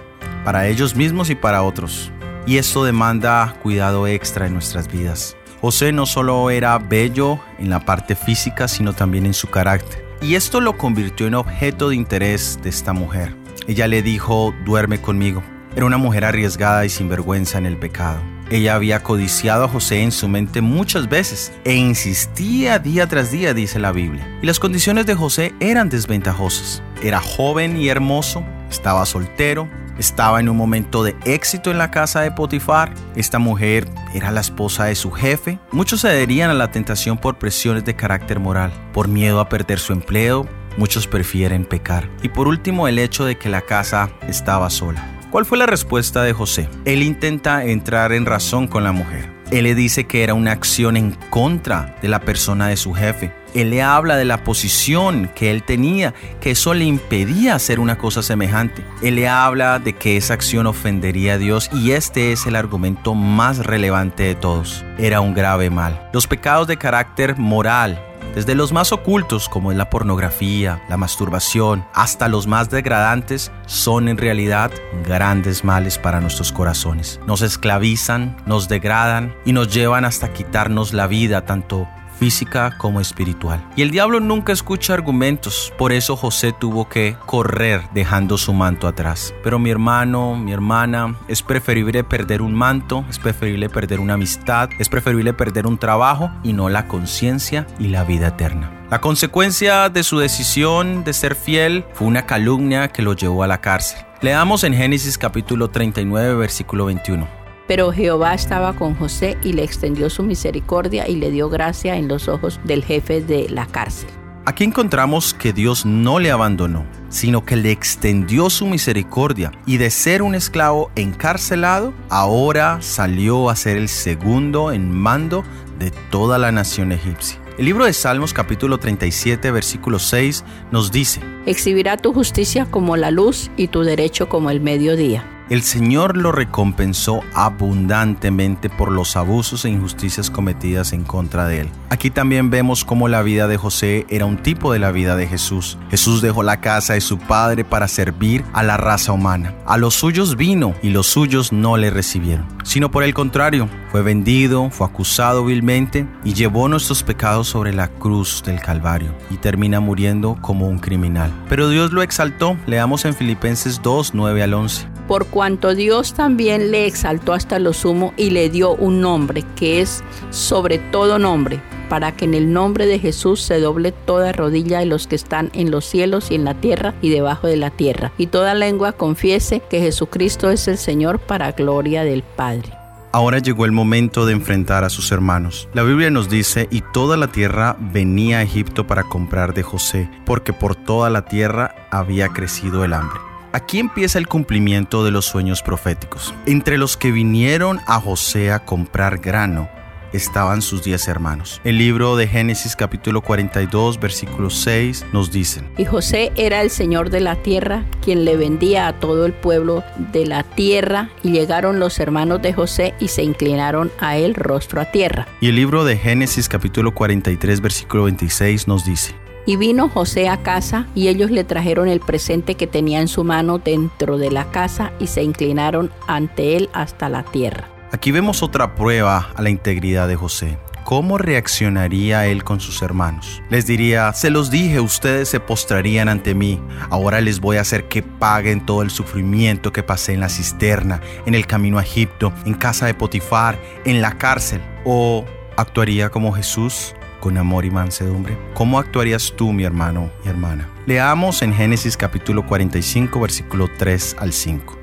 para 0.45 0.69
ellos 0.69 0.97
mismos 0.97 1.29
y 1.31 1.35
para 1.35 1.63
otros. 1.63 2.11
Y 2.47 2.59
esto 2.59 2.85
demanda 2.85 3.57
cuidado 3.63 4.07
extra 4.07 4.47
en 4.47 4.55
nuestras 4.55 4.91
vidas. 4.91 5.37
José 5.61 5.91
no 5.91 6.07
solo 6.07 6.49
era 6.51 6.79
bello 6.79 7.41
en 7.59 7.71
la 7.71 7.81
parte 7.81 8.15
física, 8.15 8.69
sino 8.69 8.93
también 8.93 9.27
en 9.27 9.35
su 9.35 9.49
carácter. 9.49 10.07
Y 10.23 10.35
esto 10.35 10.61
lo 10.61 10.79
convirtió 10.79 11.27
en 11.27 11.35
objeto 11.35 11.89
de 11.89 11.97
interés 11.97 12.59
de 12.63 12.71
esta 12.71 12.93
mujer. 12.93 13.35
Ella 13.69 13.89
le 13.89 14.03
dijo, 14.03 14.55
duerme 14.65 15.01
conmigo. 15.01 15.43
Era 15.75 15.87
una 15.87 15.99
mujer 15.99 16.25
arriesgada 16.25 16.85
y 16.85 16.89
sin 16.89 17.09
vergüenza 17.09 17.59
en 17.59 17.67
el 17.67 17.77
pecado. 17.77 18.21
Ella 18.49 18.77
había 18.77 19.03
codiciado 19.03 19.65
a 19.65 19.69
José 19.69 20.03
en 20.03 20.13
su 20.13 20.29
mente 20.29 20.61
muchas 20.61 21.09
veces 21.09 21.53
e 21.65 21.75
insistía 21.75 22.79
día 22.79 23.09
tras 23.09 23.33
día, 23.33 23.55
dice 23.55 23.81
la 23.81 23.91
Biblia. 23.91 24.39
Y 24.41 24.47
las 24.47 24.61
condiciones 24.61 25.05
de 25.07 25.17
José 25.17 25.53
eran 25.59 25.89
desventajosas. 25.89 26.81
Era 27.03 27.21
joven 27.21 27.77
y 27.77 27.89
hermoso, 27.89 28.45
estaba 28.71 29.05
soltero, 29.05 29.69
estaba 29.99 30.39
en 30.39 30.49
un 30.49 30.57
momento 30.57 31.03
de 31.03 31.17
éxito 31.25 31.73
en 31.73 31.79
la 31.79 31.91
casa 31.91 32.21
de 32.21 32.31
Potifar. 32.31 32.95
Esta 33.17 33.41
mujer 33.41 33.89
era 34.15 34.31
la 34.31 34.43
esposa 34.43 34.85
de 34.85 34.95
su 34.95 35.11
jefe. 35.11 35.59
Muchos 35.73 36.03
cederían 36.03 36.51
a 36.51 36.55
la 36.55 36.71
tentación 36.71 37.19
por 37.19 37.39
presiones 37.39 37.85
de 37.85 37.97
carácter 37.97 38.39
moral, 38.39 38.73
por 38.93 39.09
miedo 39.09 39.41
a 39.41 39.49
perder 39.49 39.81
su 39.81 39.93
empleo. 39.93 40.47
Muchos 40.77 41.07
prefieren 41.07 41.65
pecar. 41.65 42.09
Y 42.23 42.29
por 42.29 42.49
último, 42.49 42.89
el 42.89 42.99
hecho 42.99 43.25
de 43.25 43.37
que 43.37 43.49
la 43.49 43.63
casa 43.63 44.11
estaba 44.29 44.71
sola. 44.71 45.05
¿Cuál 45.31 45.45
fue 45.45 45.59
la 45.59 45.67
respuesta 45.67 46.23
de 46.23 46.33
José? 46.33 46.69
Él 46.85 47.03
intenta 47.03 47.65
entrar 47.65 48.13
en 48.13 48.27
razón 48.27 48.69
con 48.69 48.85
la 48.85 48.93
mujer. 48.93 49.37
Él 49.51 49.65
le 49.65 49.75
dice 49.75 50.07
que 50.07 50.25
era 50.25 50.35
una 50.35 50.53
acción 50.53 50.97
en 50.97 51.13
contra 51.31 51.95
de 52.03 52.09
la 52.09 52.21
persona 52.21 52.69
de 52.69 52.77
su 52.77 52.95
jefe. 52.95 53.33
Él 53.55 53.71
le 53.71 53.81
habla 53.81 54.17
de 54.17 54.25
la 54.25 54.43
posición 54.43 55.31
que 55.35 55.51
él 55.51 55.63
tenía, 55.63 56.15
que 56.41 56.51
eso 56.51 56.75
le 56.75 56.85
impedía 56.85 57.55
hacer 57.55 57.79
una 57.79 57.97
cosa 57.97 58.23
semejante. 58.23 58.85
Él 59.03 59.15
le 59.15 59.29
habla 59.29 59.79
de 59.79 59.93
que 59.93 60.17
esa 60.17 60.35
acción 60.35 60.67
ofendería 60.67 61.35
a 61.35 61.39
Dios 61.39 61.71
y 61.73 61.93
este 61.93 62.33
es 62.33 62.47
el 62.47 62.57
argumento 62.57 63.15
más 63.15 63.59
relevante 63.59 64.25
de 64.25 64.35
todos. 64.35 64.85
Era 64.99 65.21
un 65.21 65.33
grave 65.33 65.71
mal. 65.71 66.09
Los 66.13 66.27
pecados 66.27 66.67
de 66.67 66.77
carácter 66.77 67.37
moral 67.39 68.03
desde 68.37 68.55
los 68.55 68.71
más 68.71 68.93
ocultos 68.93 69.49
como 69.49 69.73
es 69.73 69.79
la 69.79 69.89
pornografía, 69.89 70.85
la 70.91 70.99
masturbación, 70.99 71.87
hasta 71.95 72.29
los 72.29 72.47
más 72.47 72.69
degradantes, 72.69 73.51
son 73.65 74.09
en 74.09 74.19
realidad 74.19 74.71
grandes 75.07 75.65
males 75.65 75.97
para 75.97 76.21
nuestros 76.21 76.53
corazones. 76.53 77.19
Nos 77.27 77.41
esclavizan, 77.41 78.37
nos 78.45 78.69
degradan 78.69 79.35
y 79.47 79.55
nos 79.55 79.73
llevan 79.73 80.05
hasta 80.05 80.35
quitarnos 80.35 80.93
la 80.93 81.07
vida 81.07 81.47
tanto 81.47 81.89
física 82.19 82.77
como 82.79 83.01
espiritual. 83.01 83.65
Y 83.77 83.83
el 83.83 83.91
diablo 83.91 84.21
nunca 84.21 84.53
escucha 84.53 84.95
argumentos, 84.95 85.73
por 85.79 85.93
eso 85.93 86.17
José 86.17 86.53
tuvo 86.53 86.89
que 86.89 87.17
correr 87.27 87.83
dejando 87.95 88.39
su 88.39 88.53
manto 88.53 88.89
atrás. 88.89 89.35
Pero 89.43 89.59
mi 89.59 89.71
hermano, 89.71 90.37
mi 90.37 90.53
hermana, 90.53 91.17
es 91.29 91.43
preferible 91.43 92.05
perder 92.05 92.43
un 92.43 92.55
manto, 92.55 93.05
es 93.09 93.19
preferible 93.19 93.69
perder 93.69 94.01
una 94.01 94.15
amistad, 94.15 94.71
es 94.79 94.89
preferible 94.89 95.33
perder 95.33 95.67
un 95.67 95.79
trabajo 95.79 96.31
y 96.43 96.53
no 96.53 96.69
la 96.69 96.87
conciencia 96.87 97.67
y 97.79 97.89
la 97.89 98.05
vida 98.05 98.29
eterna. 98.29 98.73
La 98.91 99.01
consecuencia 99.01 99.89
de 99.89 100.05
su 100.05 100.19
decisión 100.19 101.03
de 101.03 101.13
ser 101.13 101.35
fiel 101.35 101.85
fue 101.93 102.07
una 102.07 102.25
calumnia 102.25 102.89
que 102.89 103.03
lo 103.03 103.15
llevó 103.15 103.43
a 103.43 103.49
la 103.49 103.61
cárcel. 103.61 103.99
Leamos 104.21 104.65
en 104.65 104.75
Génesis 104.75 105.19
capítulo 105.19 105.69
39 105.69 106.35
versículo 106.37 106.87
21. 106.87 107.46
Pero 107.67 107.93
Jehová 107.93 108.35
estaba 108.35 108.75
con 108.75 108.95
José 108.95 109.37
y 109.43 109.53
le 109.53 109.65
extendió 109.65 110.09
su 110.11 110.23
misericordia 110.23 111.09
y 111.09 111.17
le 111.17 111.31
dio 111.31 111.49
gracia 111.49 111.97
en 111.97 112.09
los 112.09 112.29
ojos 112.29 112.61
del 112.65 112.85
jefe 112.85 113.21
de 113.21 113.49
la 113.49 113.67
cárcel. 113.67 114.09
Aquí 114.49 114.63
encontramos 114.63 115.35
que 115.35 115.53
Dios 115.53 115.85
no 115.85 116.21
le 116.21 116.31
abandonó, 116.31 116.87
sino 117.09 117.45
que 117.45 117.57
le 117.57 117.73
extendió 117.73 118.49
su 118.49 118.67
misericordia 118.67 119.51
y 119.67 119.79
de 119.79 119.91
ser 119.91 120.23
un 120.23 120.37
esclavo 120.37 120.93
encarcelado, 120.95 121.93
ahora 122.11 122.79
salió 122.81 123.51
a 123.51 123.57
ser 123.57 123.77
el 123.77 123.89
segundo 123.89 124.71
en 124.71 124.93
mando 124.93 125.43
de 125.81 125.91
toda 126.13 126.39
la 126.39 126.53
nación 126.53 126.93
egipcia. 126.93 127.41
El 127.59 127.65
libro 127.65 127.87
de 127.87 127.93
Salmos 127.93 128.33
capítulo 128.33 128.79
37 128.79 129.51
versículo 129.51 129.99
6 129.99 130.45
nos 130.71 130.93
dice, 130.93 131.21
Exhibirá 131.47 131.97
tu 131.97 132.13
justicia 132.13 132.67
como 132.67 132.97
la 132.97 133.11
luz 133.11 133.51
y 133.57 133.67
tu 133.67 133.83
derecho 133.83 134.29
como 134.29 134.51
el 134.51 134.61
mediodía 134.61 135.25
el 135.49 135.63
Señor 135.63 136.17
lo 136.17 136.33
recompensó 136.33 137.21
abundantemente 137.35 138.69
por 138.69 138.91
los 138.91 139.17
abusos 139.17 139.65
e 139.65 139.71
injusticias 139.71 140.29
cometidas 140.29 140.93
en 140.93 141.05
contra 141.05 141.47
de 141.47 141.61
él. 141.61 141.69
Aquí 141.89 142.11
también 142.11 142.51
vemos 142.51 142.85
cómo 142.85 143.07
la 143.07 143.23
vida 143.23 143.47
de 143.47 143.57
José 143.57 144.07
era 144.09 144.27
un 144.27 144.39
tipo 144.43 144.73
de 144.73 144.81
la 144.81 144.91
vida 144.91 145.15
de 145.15 145.29
Jesús. 145.29 145.79
Jesús 145.89 146.21
dejó 146.21 146.43
la 146.43 146.61
casa 146.61 146.95
de 146.95 147.01
su 147.01 147.19
padre 147.19 147.65
para 147.65 147.87
servir 147.87 148.45
a 148.53 148.65
la 148.65 148.77
raza 148.77 149.13
humana. 149.13 149.55
A 149.67 149.77
los 149.77 149.95
suyos 149.95 150.37
vino 150.37 150.75
y 150.83 150.91
los 150.91 151.07
suyos 151.07 151.53
no 151.53 151.77
le 151.77 151.91
recibieron, 151.91 152.47
sino 152.65 152.91
por 152.91 153.05
el 153.05 153.15
contrario, 153.15 153.69
fue 153.93 154.03
vendido, 154.03 154.69
fue 154.71 154.87
acusado 154.87 155.45
vilmente 155.45 156.07
y 156.25 156.35
llevó 156.35 156.69
nuestros 156.69 157.05
pecados 157.05 157.47
sobre 157.47 157.73
la 157.73 157.89
cruz 157.89 158.43
del 158.45 158.61
Calvario 158.61 159.15
y 159.31 159.37
termina 159.37 159.79
muriendo 159.79 160.37
como 160.41 160.67
un 160.67 160.79
criminal. 160.79 161.33
Pero 161.49 161.69
Dios 161.69 161.93
lo 161.93 162.03
exaltó, 162.03 162.57
leamos 162.67 163.05
en 163.05 163.15
Filipenses 163.15 163.81
2, 163.83 164.13
9 164.13 164.43
al 164.43 164.55
11 164.55 164.96
por 165.07 165.27
cuanto 165.27 165.75
Dios 165.75 166.15
también 166.15 166.71
le 166.71 166.87
exaltó 166.87 167.33
hasta 167.33 167.59
lo 167.59 167.73
sumo 167.73 168.13
y 168.17 168.31
le 168.31 168.51
dio 168.51 168.73
un 168.75 169.01
nombre 169.01 169.45
que 169.57 169.81
es 169.81 170.03
sobre 170.31 170.79
todo 170.79 171.19
nombre, 171.19 171.61
para 171.89 172.17
que 172.17 172.25
en 172.25 172.35
el 172.35 172.53
nombre 172.53 172.87
de 172.87 172.99
Jesús 172.99 173.41
se 173.41 173.61
doble 173.61 173.93
toda 173.93 174.33
rodilla 174.33 174.81
de 174.81 174.87
los 174.87 175.07
que 175.07 175.17
están 175.17 175.51
en 175.55 175.71
los 175.71 175.85
cielos 175.85 176.31
y 176.31 176.35
en 176.35 176.45
la 176.45 176.55
tierra 176.55 176.95
y 177.01 177.11
debajo 177.11 177.47
de 177.47 177.57
la 177.57 177.71
tierra, 177.71 178.13
y 178.19 178.27
toda 178.27 178.55
lengua 178.55 178.93
confiese 178.93 179.63
que 179.71 179.81
Jesucristo 179.81 180.51
es 180.51 180.69
el 180.69 180.79
Señor 180.79 181.19
para 181.19 181.53
gloria 181.53 182.05
del 182.05 182.23
Padre. 182.23 182.73
Ahora 183.13 183.39
llegó 183.39 183.65
el 183.65 183.73
momento 183.73 184.27
de 184.27 184.35
enfrentar 184.35 184.85
a 184.85 184.91
sus 184.91 185.11
hermanos. 185.11 185.71
La 185.73 185.83
Biblia 185.85 186.11
nos 186.11 186.29
dice, 186.29 186.69
y 186.71 186.83
toda 186.93 187.17
la 187.17 187.29
tierra 187.29 187.75
venía 187.81 188.39
a 188.39 188.43
Egipto 188.43 188.87
para 188.87 189.05
comprar 189.05 189.55
de 189.55 189.63
José, 189.63 190.11
porque 190.27 190.53
por 190.53 190.77
toda 190.77 191.09
la 191.09 191.25
tierra 191.25 191.75
había 191.91 192.29
crecido 192.29 192.85
el 192.85 192.93
hambre. 192.93 193.26
Aquí 193.57 193.79
empieza 193.79 194.19
el 194.19 194.29
cumplimiento 194.29 195.03
de 195.03 195.11
los 195.11 195.25
sueños 195.25 195.63
proféticos. 195.63 196.35
Entre 196.45 196.77
los 196.77 196.99
que 196.99 197.11
vinieron 197.11 197.81
a 197.87 197.99
José 197.99 198.53
a 198.53 198.59
comprar 198.59 199.17
grano, 199.17 199.71
estaban 200.13 200.61
sus 200.61 200.85
diez 200.85 201.09
hermanos. 201.09 201.63
El 201.65 201.79
libro 201.79 202.17
de 202.17 202.29
Génesis 202.29 202.77
capítulo 202.77 203.23
42 203.23 203.99
versículo 203.99 204.51
6 204.51 205.07
nos 205.15 205.33
dice, 205.33 205.63
Y 205.79 205.87
José 205.87 206.33
era 206.37 206.61
el 206.61 206.69
Señor 206.69 207.09
de 207.09 207.21
la 207.21 207.37
tierra, 207.37 207.87
quien 208.03 208.27
le 208.27 208.37
vendía 208.37 208.89
a 208.89 209.01
todo 209.01 209.25
el 209.25 209.33
pueblo 209.33 209.83
de 210.13 210.27
la 210.27 210.43
tierra, 210.43 211.09
y 211.23 211.31
llegaron 211.31 211.81
los 211.81 211.99
hermanos 211.99 212.43
de 212.43 212.53
José 212.53 212.93
y 213.01 213.09
se 213.09 213.23
inclinaron 213.23 213.91
a 214.01 214.19
él 214.19 214.35
rostro 214.35 214.83
a 214.83 214.91
tierra. 214.91 215.29
Y 215.41 215.49
el 215.49 215.57
libro 215.57 215.87
de 215.87 215.97
Génesis 215.97 216.51
capítulo 216.51 216.93
43 216.93 217.63
versículo 217.63 218.05
26 218.05 218.69
nos 218.69 218.85
dice, 218.85 219.15
y 219.47 219.57
vino 219.57 219.89
José 219.89 220.29
a 220.29 220.43
casa, 220.43 220.87
y 220.95 221.09
ellos 221.09 221.31
le 221.31 221.45
trajeron 221.45 221.89
el 221.89 222.01
presente 222.01 222.57
que 222.57 222.67
tenía 222.67 223.01
en 223.01 223.09
su 223.09 223.25
mano 223.25 223.59
dentro 223.59 224.19
de 224.19 224.31
la 224.31 224.51
casa, 224.51 224.93
y 224.99 225.07
se 225.07 225.23
inclinaron 225.23 225.91
ante 226.07 226.57
él 226.57 226.69
hasta 226.73 227.09
la 227.09 227.23
tierra. 227.23 227.69
Aquí 227.93 228.11
vemos 228.11 228.43
otra 228.43 228.75
prueba 228.75 229.29
a 229.35 229.43
la 229.43 229.49
integridad 229.49 230.09
de 230.09 230.17
José. 230.17 230.59
¿Cómo 230.87 231.19
reaccionaría 231.19 232.27
él 232.27 232.45
con 232.45 232.61
sus 232.61 232.81
hermanos? 232.81 233.43
Les 233.51 233.67
diría, 233.67 234.13
se 234.13 234.31
los 234.31 234.51
dije, 234.51 234.79
ustedes 234.79 235.29
se 235.29 235.41
postrarían 235.41 236.09
ante 236.09 236.33
mí. 236.33 236.61
Ahora 236.91 237.21
les 237.21 237.41
voy 237.41 237.57
a 237.57 237.63
hacer 237.63 237.89
que 237.89 238.05
paguen 238.05 238.65
todo 238.65 238.83
el 238.83 238.91
sufrimiento 238.91 239.73
que 239.73 239.83
pasé 239.83 240.13
en 240.13 240.21
la 240.21 240.29
cisterna, 240.29 241.01
en 241.27 241.35
el 241.35 241.47
camino 241.47 241.79
a 241.79 241.83
Egipto, 241.83 242.33
en 242.45 242.55
casa 242.55 242.87
de 242.87 242.95
Potifar, 242.95 243.59
en 243.85 244.01
la 244.01 244.17
cárcel. 244.17 244.61
¿O 244.85 245.25
actuaría 245.57 246.11
como 246.11 246.33
Jesús? 246.33 246.95
Con 247.27 247.39
amor 247.39 247.65
y 247.65 247.73
mansedumbre? 247.73 248.39
¿Cómo 248.55 248.79
actuarías 248.79 249.33
tú, 249.35 249.53
mi 249.53 249.65
hermano 249.65 250.13
y 250.25 250.29
hermana? 250.29 250.71
Leamos 250.87 251.43
en 251.43 251.53
Génesis 251.53 251.97
capítulo 251.97 252.47
45, 252.47 253.19
versículo 253.19 253.67
3 253.79 254.15
al 254.21 254.33
5. 254.33 254.79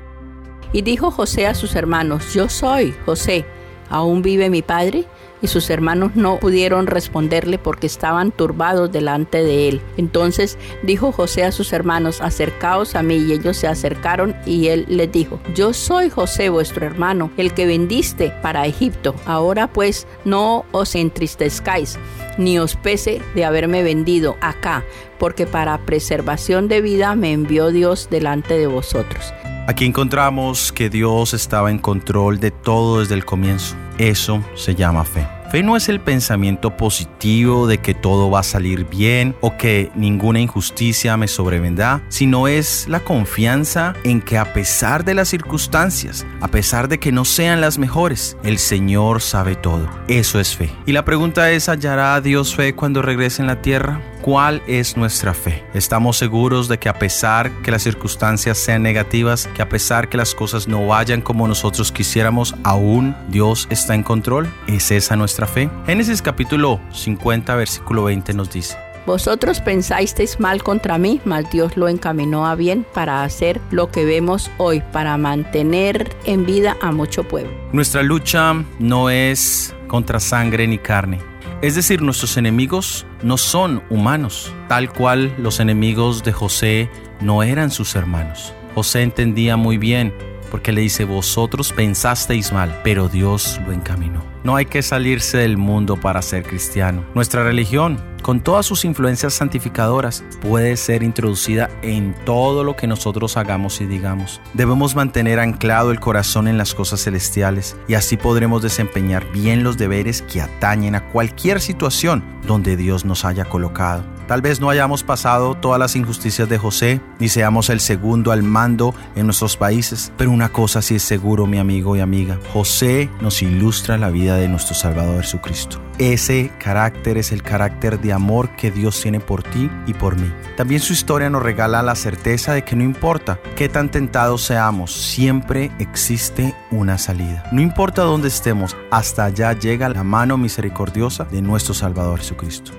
Y 0.70 0.82
dijo 0.82 1.10
José 1.10 1.46
a 1.46 1.54
sus 1.54 1.74
hermanos, 1.74 2.34
yo 2.34 2.50
soy 2.50 2.94
José, 3.06 3.46
¿aún 3.88 4.20
vive 4.20 4.50
mi 4.50 4.60
padre? 4.60 5.06
Y 5.44 5.46
sus 5.46 5.68
hermanos 5.68 6.12
no 6.14 6.38
pudieron 6.38 6.86
responderle 6.86 7.58
porque 7.58 7.86
estaban 7.86 8.32
turbados 8.32 8.90
delante 8.90 9.42
de 9.42 9.68
él. 9.68 9.82
Entonces 9.98 10.56
dijo 10.82 11.12
José 11.12 11.44
a 11.44 11.52
sus 11.52 11.74
hermanos, 11.74 12.22
acercaos 12.22 12.94
a 12.94 13.02
mí 13.02 13.16
y 13.16 13.34
ellos 13.34 13.58
se 13.58 13.68
acercaron 13.68 14.34
y 14.46 14.68
él 14.68 14.86
les 14.88 15.12
dijo, 15.12 15.38
yo 15.54 15.74
soy 15.74 16.08
José 16.08 16.48
vuestro 16.48 16.86
hermano, 16.86 17.30
el 17.36 17.52
que 17.52 17.66
vendiste 17.66 18.32
para 18.40 18.64
Egipto. 18.66 19.14
Ahora 19.26 19.70
pues 19.70 20.06
no 20.24 20.64
os 20.72 20.94
entristezcáis 20.94 21.98
ni 22.38 22.58
os 22.58 22.74
pese 22.74 23.20
de 23.34 23.44
haberme 23.44 23.82
vendido 23.82 24.36
acá, 24.40 24.82
porque 25.18 25.46
para 25.46 25.76
preservación 25.84 26.68
de 26.68 26.80
vida 26.80 27.14
me 27.16 27.32
envió 27.32 27.70
Dios 27.70 28.08
delante 28.10 28.56
de 28.56 28.66
vosotros. 28.66 29.34
Aquí 29.66 29.84
encontramos 29.84 30.72
que 30.72 30.88
Dios 30.88 31.34
estaba 31.34 31.70
en 31.70 31.78
control 31.78 32.40
de 32.40 32.50
todo 32.50 33.00
desde 33.00 33.14
el 33.14 33.26
comienzo. 33.26 33.76
Eso 33.98 34.42
se 34.54 34.74
llama 34.74 35.04
fe. 35.04 35.33
Fe 35.54 35.62
no 35.62 35.76
es 35.76 35.88
el 35.88 36.00
pensamiento 36.00 36.76
positivo 36.76 37.68
de 37.68 37.78
que 37.78 37.94
todo 37.94 38.28
va 38.28 38.40
a 38.40 38.42
salir 38.42 38.88
bien 38.88 39.36
o 39.40 39.56
que 39.56 39.92
ninguna 39.94 40.40
injusticia 40.40 41.16
me 41.16 41.28
sobrevendrá, 41.28 42.02
sino 42.08 42.48
es 42.48 42.88
la 42.88 42.98
confianza 42.98 43.94
en 44.02 44.20
que 44.20 44.36
a 44.36 44.52
pesar 44.52 45.04
de 45.04 45.14
las 45.14 45.28
circunstancias, 45.28 46.26
a 46.40 46.48
pesar 46.48 46.88
de 46.88 46.98
que 46.98 47.12
no 47.12 47.24
sean 47.24 47.60
las 47.60 47.78
mejores, 47.78 48.36
el 48.42 48.58
Señor 48.58 49.22
sabe 49.22 49.54
todo. 49.54 49.88
Eso 50.08 50.40
es 50.40 50.56
fe. 50.56 50.72
Y 50.86 50.92
la 50.92 51.04
pregunta 51.04 51.48
es, 51.52 51.68
¿hallará 51.68 52.20
Dios 52.20 52.56
fe 52.56 52.74
cuando 52.74 53.00
regrese 53.00 53.40
en 53.40 53.46
la 53.46 53.62
tierra? 53.62 54.00
¿Cuál 54.24 54.62
es 54.66 54.96
nuestra 54.96 55.34
fe? 55.34 55.62
¿Estamos 55.74 56.16
seguros 56.16 56.66
de 56.66 56.78
que 56.78 56.88
a 56.88 56.98
pesar 56.98 57.50
que 57.60 57.70
las 57.70 57.82
circunstancias 57.82 58.56
sean 58.56 58.82
negativas, 58.82 59.46
que 59.48 59.60
a 59.60 59.68
pesar 59.68 60.08
que 60.08 60.16
las 60.16 60.34
cosas 60.34 60.66
no 60.66 60.86
vayan 60.86 61.20
como 61.20 61.46
nosotros 61.46 61.92
quisiéramos, 61.92 62.54
aún 62.64 63.14
Dios 63.28 63.68
está 63.68 63.94
en 63.94 64.02
control? 64.02 64.50
¿Es 64.66 64.90
esa 64.90 65.14
nuestra 65.14 65.46
fe? 65.46 65.68
Génesis 65.84 66.22
capítulo 66.22 66.80
50 66.90 67.54
versículo 67.54 68.04
20 68.04 68.32
nos 68.32 68.50
dice. 68.50 68.78
Vosotros 69.04 69.60
pensasteis 69.60 70.40
mal 70.40 70.62
contra 70.62 70.96
mí, 70.96 71.20
mas 71.26 71.50
Dios 71.50 71.76
lo 71.76 71.88
encaminó 71.88 72.46
a 72.46 72.54
bien 72.54 72.86
para 72.94 73.24
hacer 73.24 73.60
lo 73.70 73.90
que 73.90 74.06
vemos 74.06 74.50
hoy, 74.56 74.82
para 74.90 75.18
mantener 75.18 76.16
en 76.24 76.46
vida 76.46 76.78
a 76.80 76.92
mucho 76.92 77.24
pueblo. 77.24 77.52
Nuestra 77.74 78.02
lucha 78.02 78.54
no 78.78 79.10
es 79.10 79.74
contra 79.86 80.18
sangre 80.18 80.66
ni 80.66 80.78
carne 80.78 81.33
es 81.66 81.74
decir, 81.74 82.02
nuestros 82.02 82.36
enemigos 82.36 83.06
no 83.22 83.38
son 83.38 83.82
humanos, 83.88 84.52
tal 84.68 84.92
cual 84.92 85.34
los 85.38 85.60
enemigos 85.60 86.22
de 86.22 86.30
José 86.30 86.90
no 87.22 87.42
eran 87.42 87.70
sus 87.70 87.94
hermanos. 87.94 88.52
José 88.74 89.00
entendía 89.00 89.56
muy 89.56 89.78
bien 89.78 90.12
porque 90.50 90.72
le 90.72 90.80
dice, 90.82 91.04
vosotros 91.04 91.72
pensasteis 91.72 92.52
mal, 92.52 92.80
pero 92.84 93.08
Dios 93.08 93.60
lo 93.66 93.72
encaminó. 93.72 94.24
No 94.44 94.56
hay 94.56 94.66
que 94.66 94.82
salirse 94.82 95.38
del 95.38 95.56
mundo 95.56 95.96
para 95.96 96.22
ser 96.22 96.42
cristiano. 96.42 97.04
Nuestra 97.14 97.44
religión 97.44 97.98
con 98.24 98.40
todas 98.40 98.64
sus 98.64 98.86
influencias 98.86 99.34
santificadoras, 99.34 100.24
puede 100.40 100.78
ser 100.78 101.02
introducida 101.02 101.68
en 101.82 102.14
todo 102.24 102.64
lo 102.64 102.74
que 102.74 102.86
nosotros 102.86 103.36
hagamos 103.36 103.82
y 103.82 103.86
digamos. 103.86 104.40
Debemos 104.54 104.96
mantener 104.96 105.38
anclado 105.38 105.90
el 105.90 106.00
corazón 106.00 106.48
en 106.48 106.56
las 106.56 106.74
cosas 106.74 107.04
celestiales 107.04 107.76
y 107.86 107.92
así 107.92 108.16
podremos 108.16 108.62
desempeñar 108.62 109.30
bien 109.30 109.62
los 109.62 109.76
deberes 109.76 110.22
que 110.22 110.40
atañen 110.40 110.94
a 110.94 111.06
cualquier 111.10 111.60
situación 111.60 112.24
donde 112.46 112.78
Dios 112.78 113.04
nos 113.04 113.26
haya 113.26 113.44
colocado. 113.44 114.13
Tal 114.26 114.40
vez 114.40 114.58
no 114.58 114.70
hayamos 114.70 115.02
pasado 115.02 115.54
todas 115.54 115.78
las 115.78 115.96
injusticias 115.96 116.48
de 116.48 116.56
José, 116.56 117.00
ni 117.18 117.28
seamos 117.28 117.68
el 117.68 117.80
segundo 117.80 118.32
al 118.32 118.42
mando 118.42 118.94
en 119.16 119.26
nuestros 119.26 119.56
países, 119.58 120.12
pero 120.16 120.30
una 120.30 120.48
cosa 120.48 120.80
sí 120.80 120.94
es 120.94 121.02
seguro, 121.02 121.46
mi 121.46 121.58
amigo 121.58 121.94
y 121.94 122.00
amiga, 122.00 122.38
José 122.52 123.10
nos 123.20 123.42
ilustra 123.42 123.98
la 123.98 124.08
vida 124.08 124.36
de 124.36 124.48
nuestro 124.48 124.74
Salvador 124.74 125.22
Jesucristo. 125.22 125.80
Ese 125.98 126.50
carácter 126.58 127.18
es 127.18 127.32
el 127.32 127.42
carácter 127.42 128.00
de 128.00 128.12
amor 128.12 128.48
que 128.56 128.70
Dios 128.70 129.00
tiene 129.00 129.20
por 129.20 129.42
ti 129.42 129.70
y 129.86 129.92
por 129.94 130.16
mí. 130.16 130.32
También 130.56 130.80
su 130.80 130.92
historia 130.92 131.28
nos 131.28 131.42
regala 131.42 131.82
la 131.82 131.94
certeza 131.94 132.54
de 132.54 132.64
que 132.64 132.76
no 132.76 132.82
importa 132.82 133.38
qué 133.56 133.68
tan 133.68 133.90
tentados 133.90 134.42
seamos, 134.42 134.92
siempre 134.92 135.70
existe 135.78 136.54
una 136.70 136.96
salida. 136.98 137.44
No 137.52 137.60
importa 137.60 138.02
dónde 138.02 138.28
estemos, 138.28 138.76
hasta 138.90 139.26
allá 139.26 139.52
llega 139.52 139.88
la 139.88 140.02
mano 140.02 140.38
misericordiosa 140.38 141.24
de 141.24 141.42
nuestro 141.42 141.74
Salvador 141.74 142.18
Jesucristo. 142.20 142.72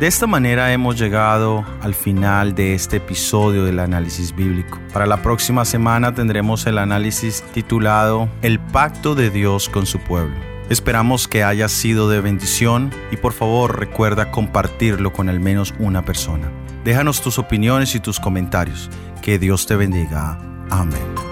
De 0.00 0.06
esta 0.06 0.26
manera 0.26 0.74
hemos 0.74 0.98
llegado 0.98 1.64
al 1.80 1.94
final 1.94 2.54
de 2.54 2.74
este 2.74 2.98
episodio 2.98 3.64
del 3.64 3.78
análisis 3.78 4.36
bíblico. 4.36 4.78
Para 4.92 5.06
la 5.06 5.22
próxima 5.22 5.64
semana 5.64 6.14
tendremos 6.14 6.66
el 6.66 6.76
análisis 6.76 7.42
titulado 7.54 8.28
El 8.42 8.60
pacto 8.60 9.14
de 9.14 9.30
Dios 9.30 9.70
con 9.70 9.86
su 9.86 9.98
pueblo. 9.98 10.36
Esperamos 10.68 11.28
que 11.28 11.44
haya 11.44 11.68
sido 11.68 12.10
de 12.10 12.20
bendición 12.20 12.90
y 13.10 13.16
por 13.16 13.32
favor 13.32 13.78
recuerda 13.78 14.30
compartirlo 14.30 15.14
con 15.14 15.30
al 15.30 15.40
menos 15.40 15.72
una 15.78 16.04
persona. 16.04 16.50
Déjanos 16.84 17.22
tus 17.22 17.38
opiniones 17.38 17.94
y 17.94 18.00
tus 18.00 18.20
comentarios. 18.20 18.90
Que 19.22 19.38
Dios 19.38 19.64
te 19.66 19.76
bendiga. 19.76 20.38
Amén. 20.68 21.25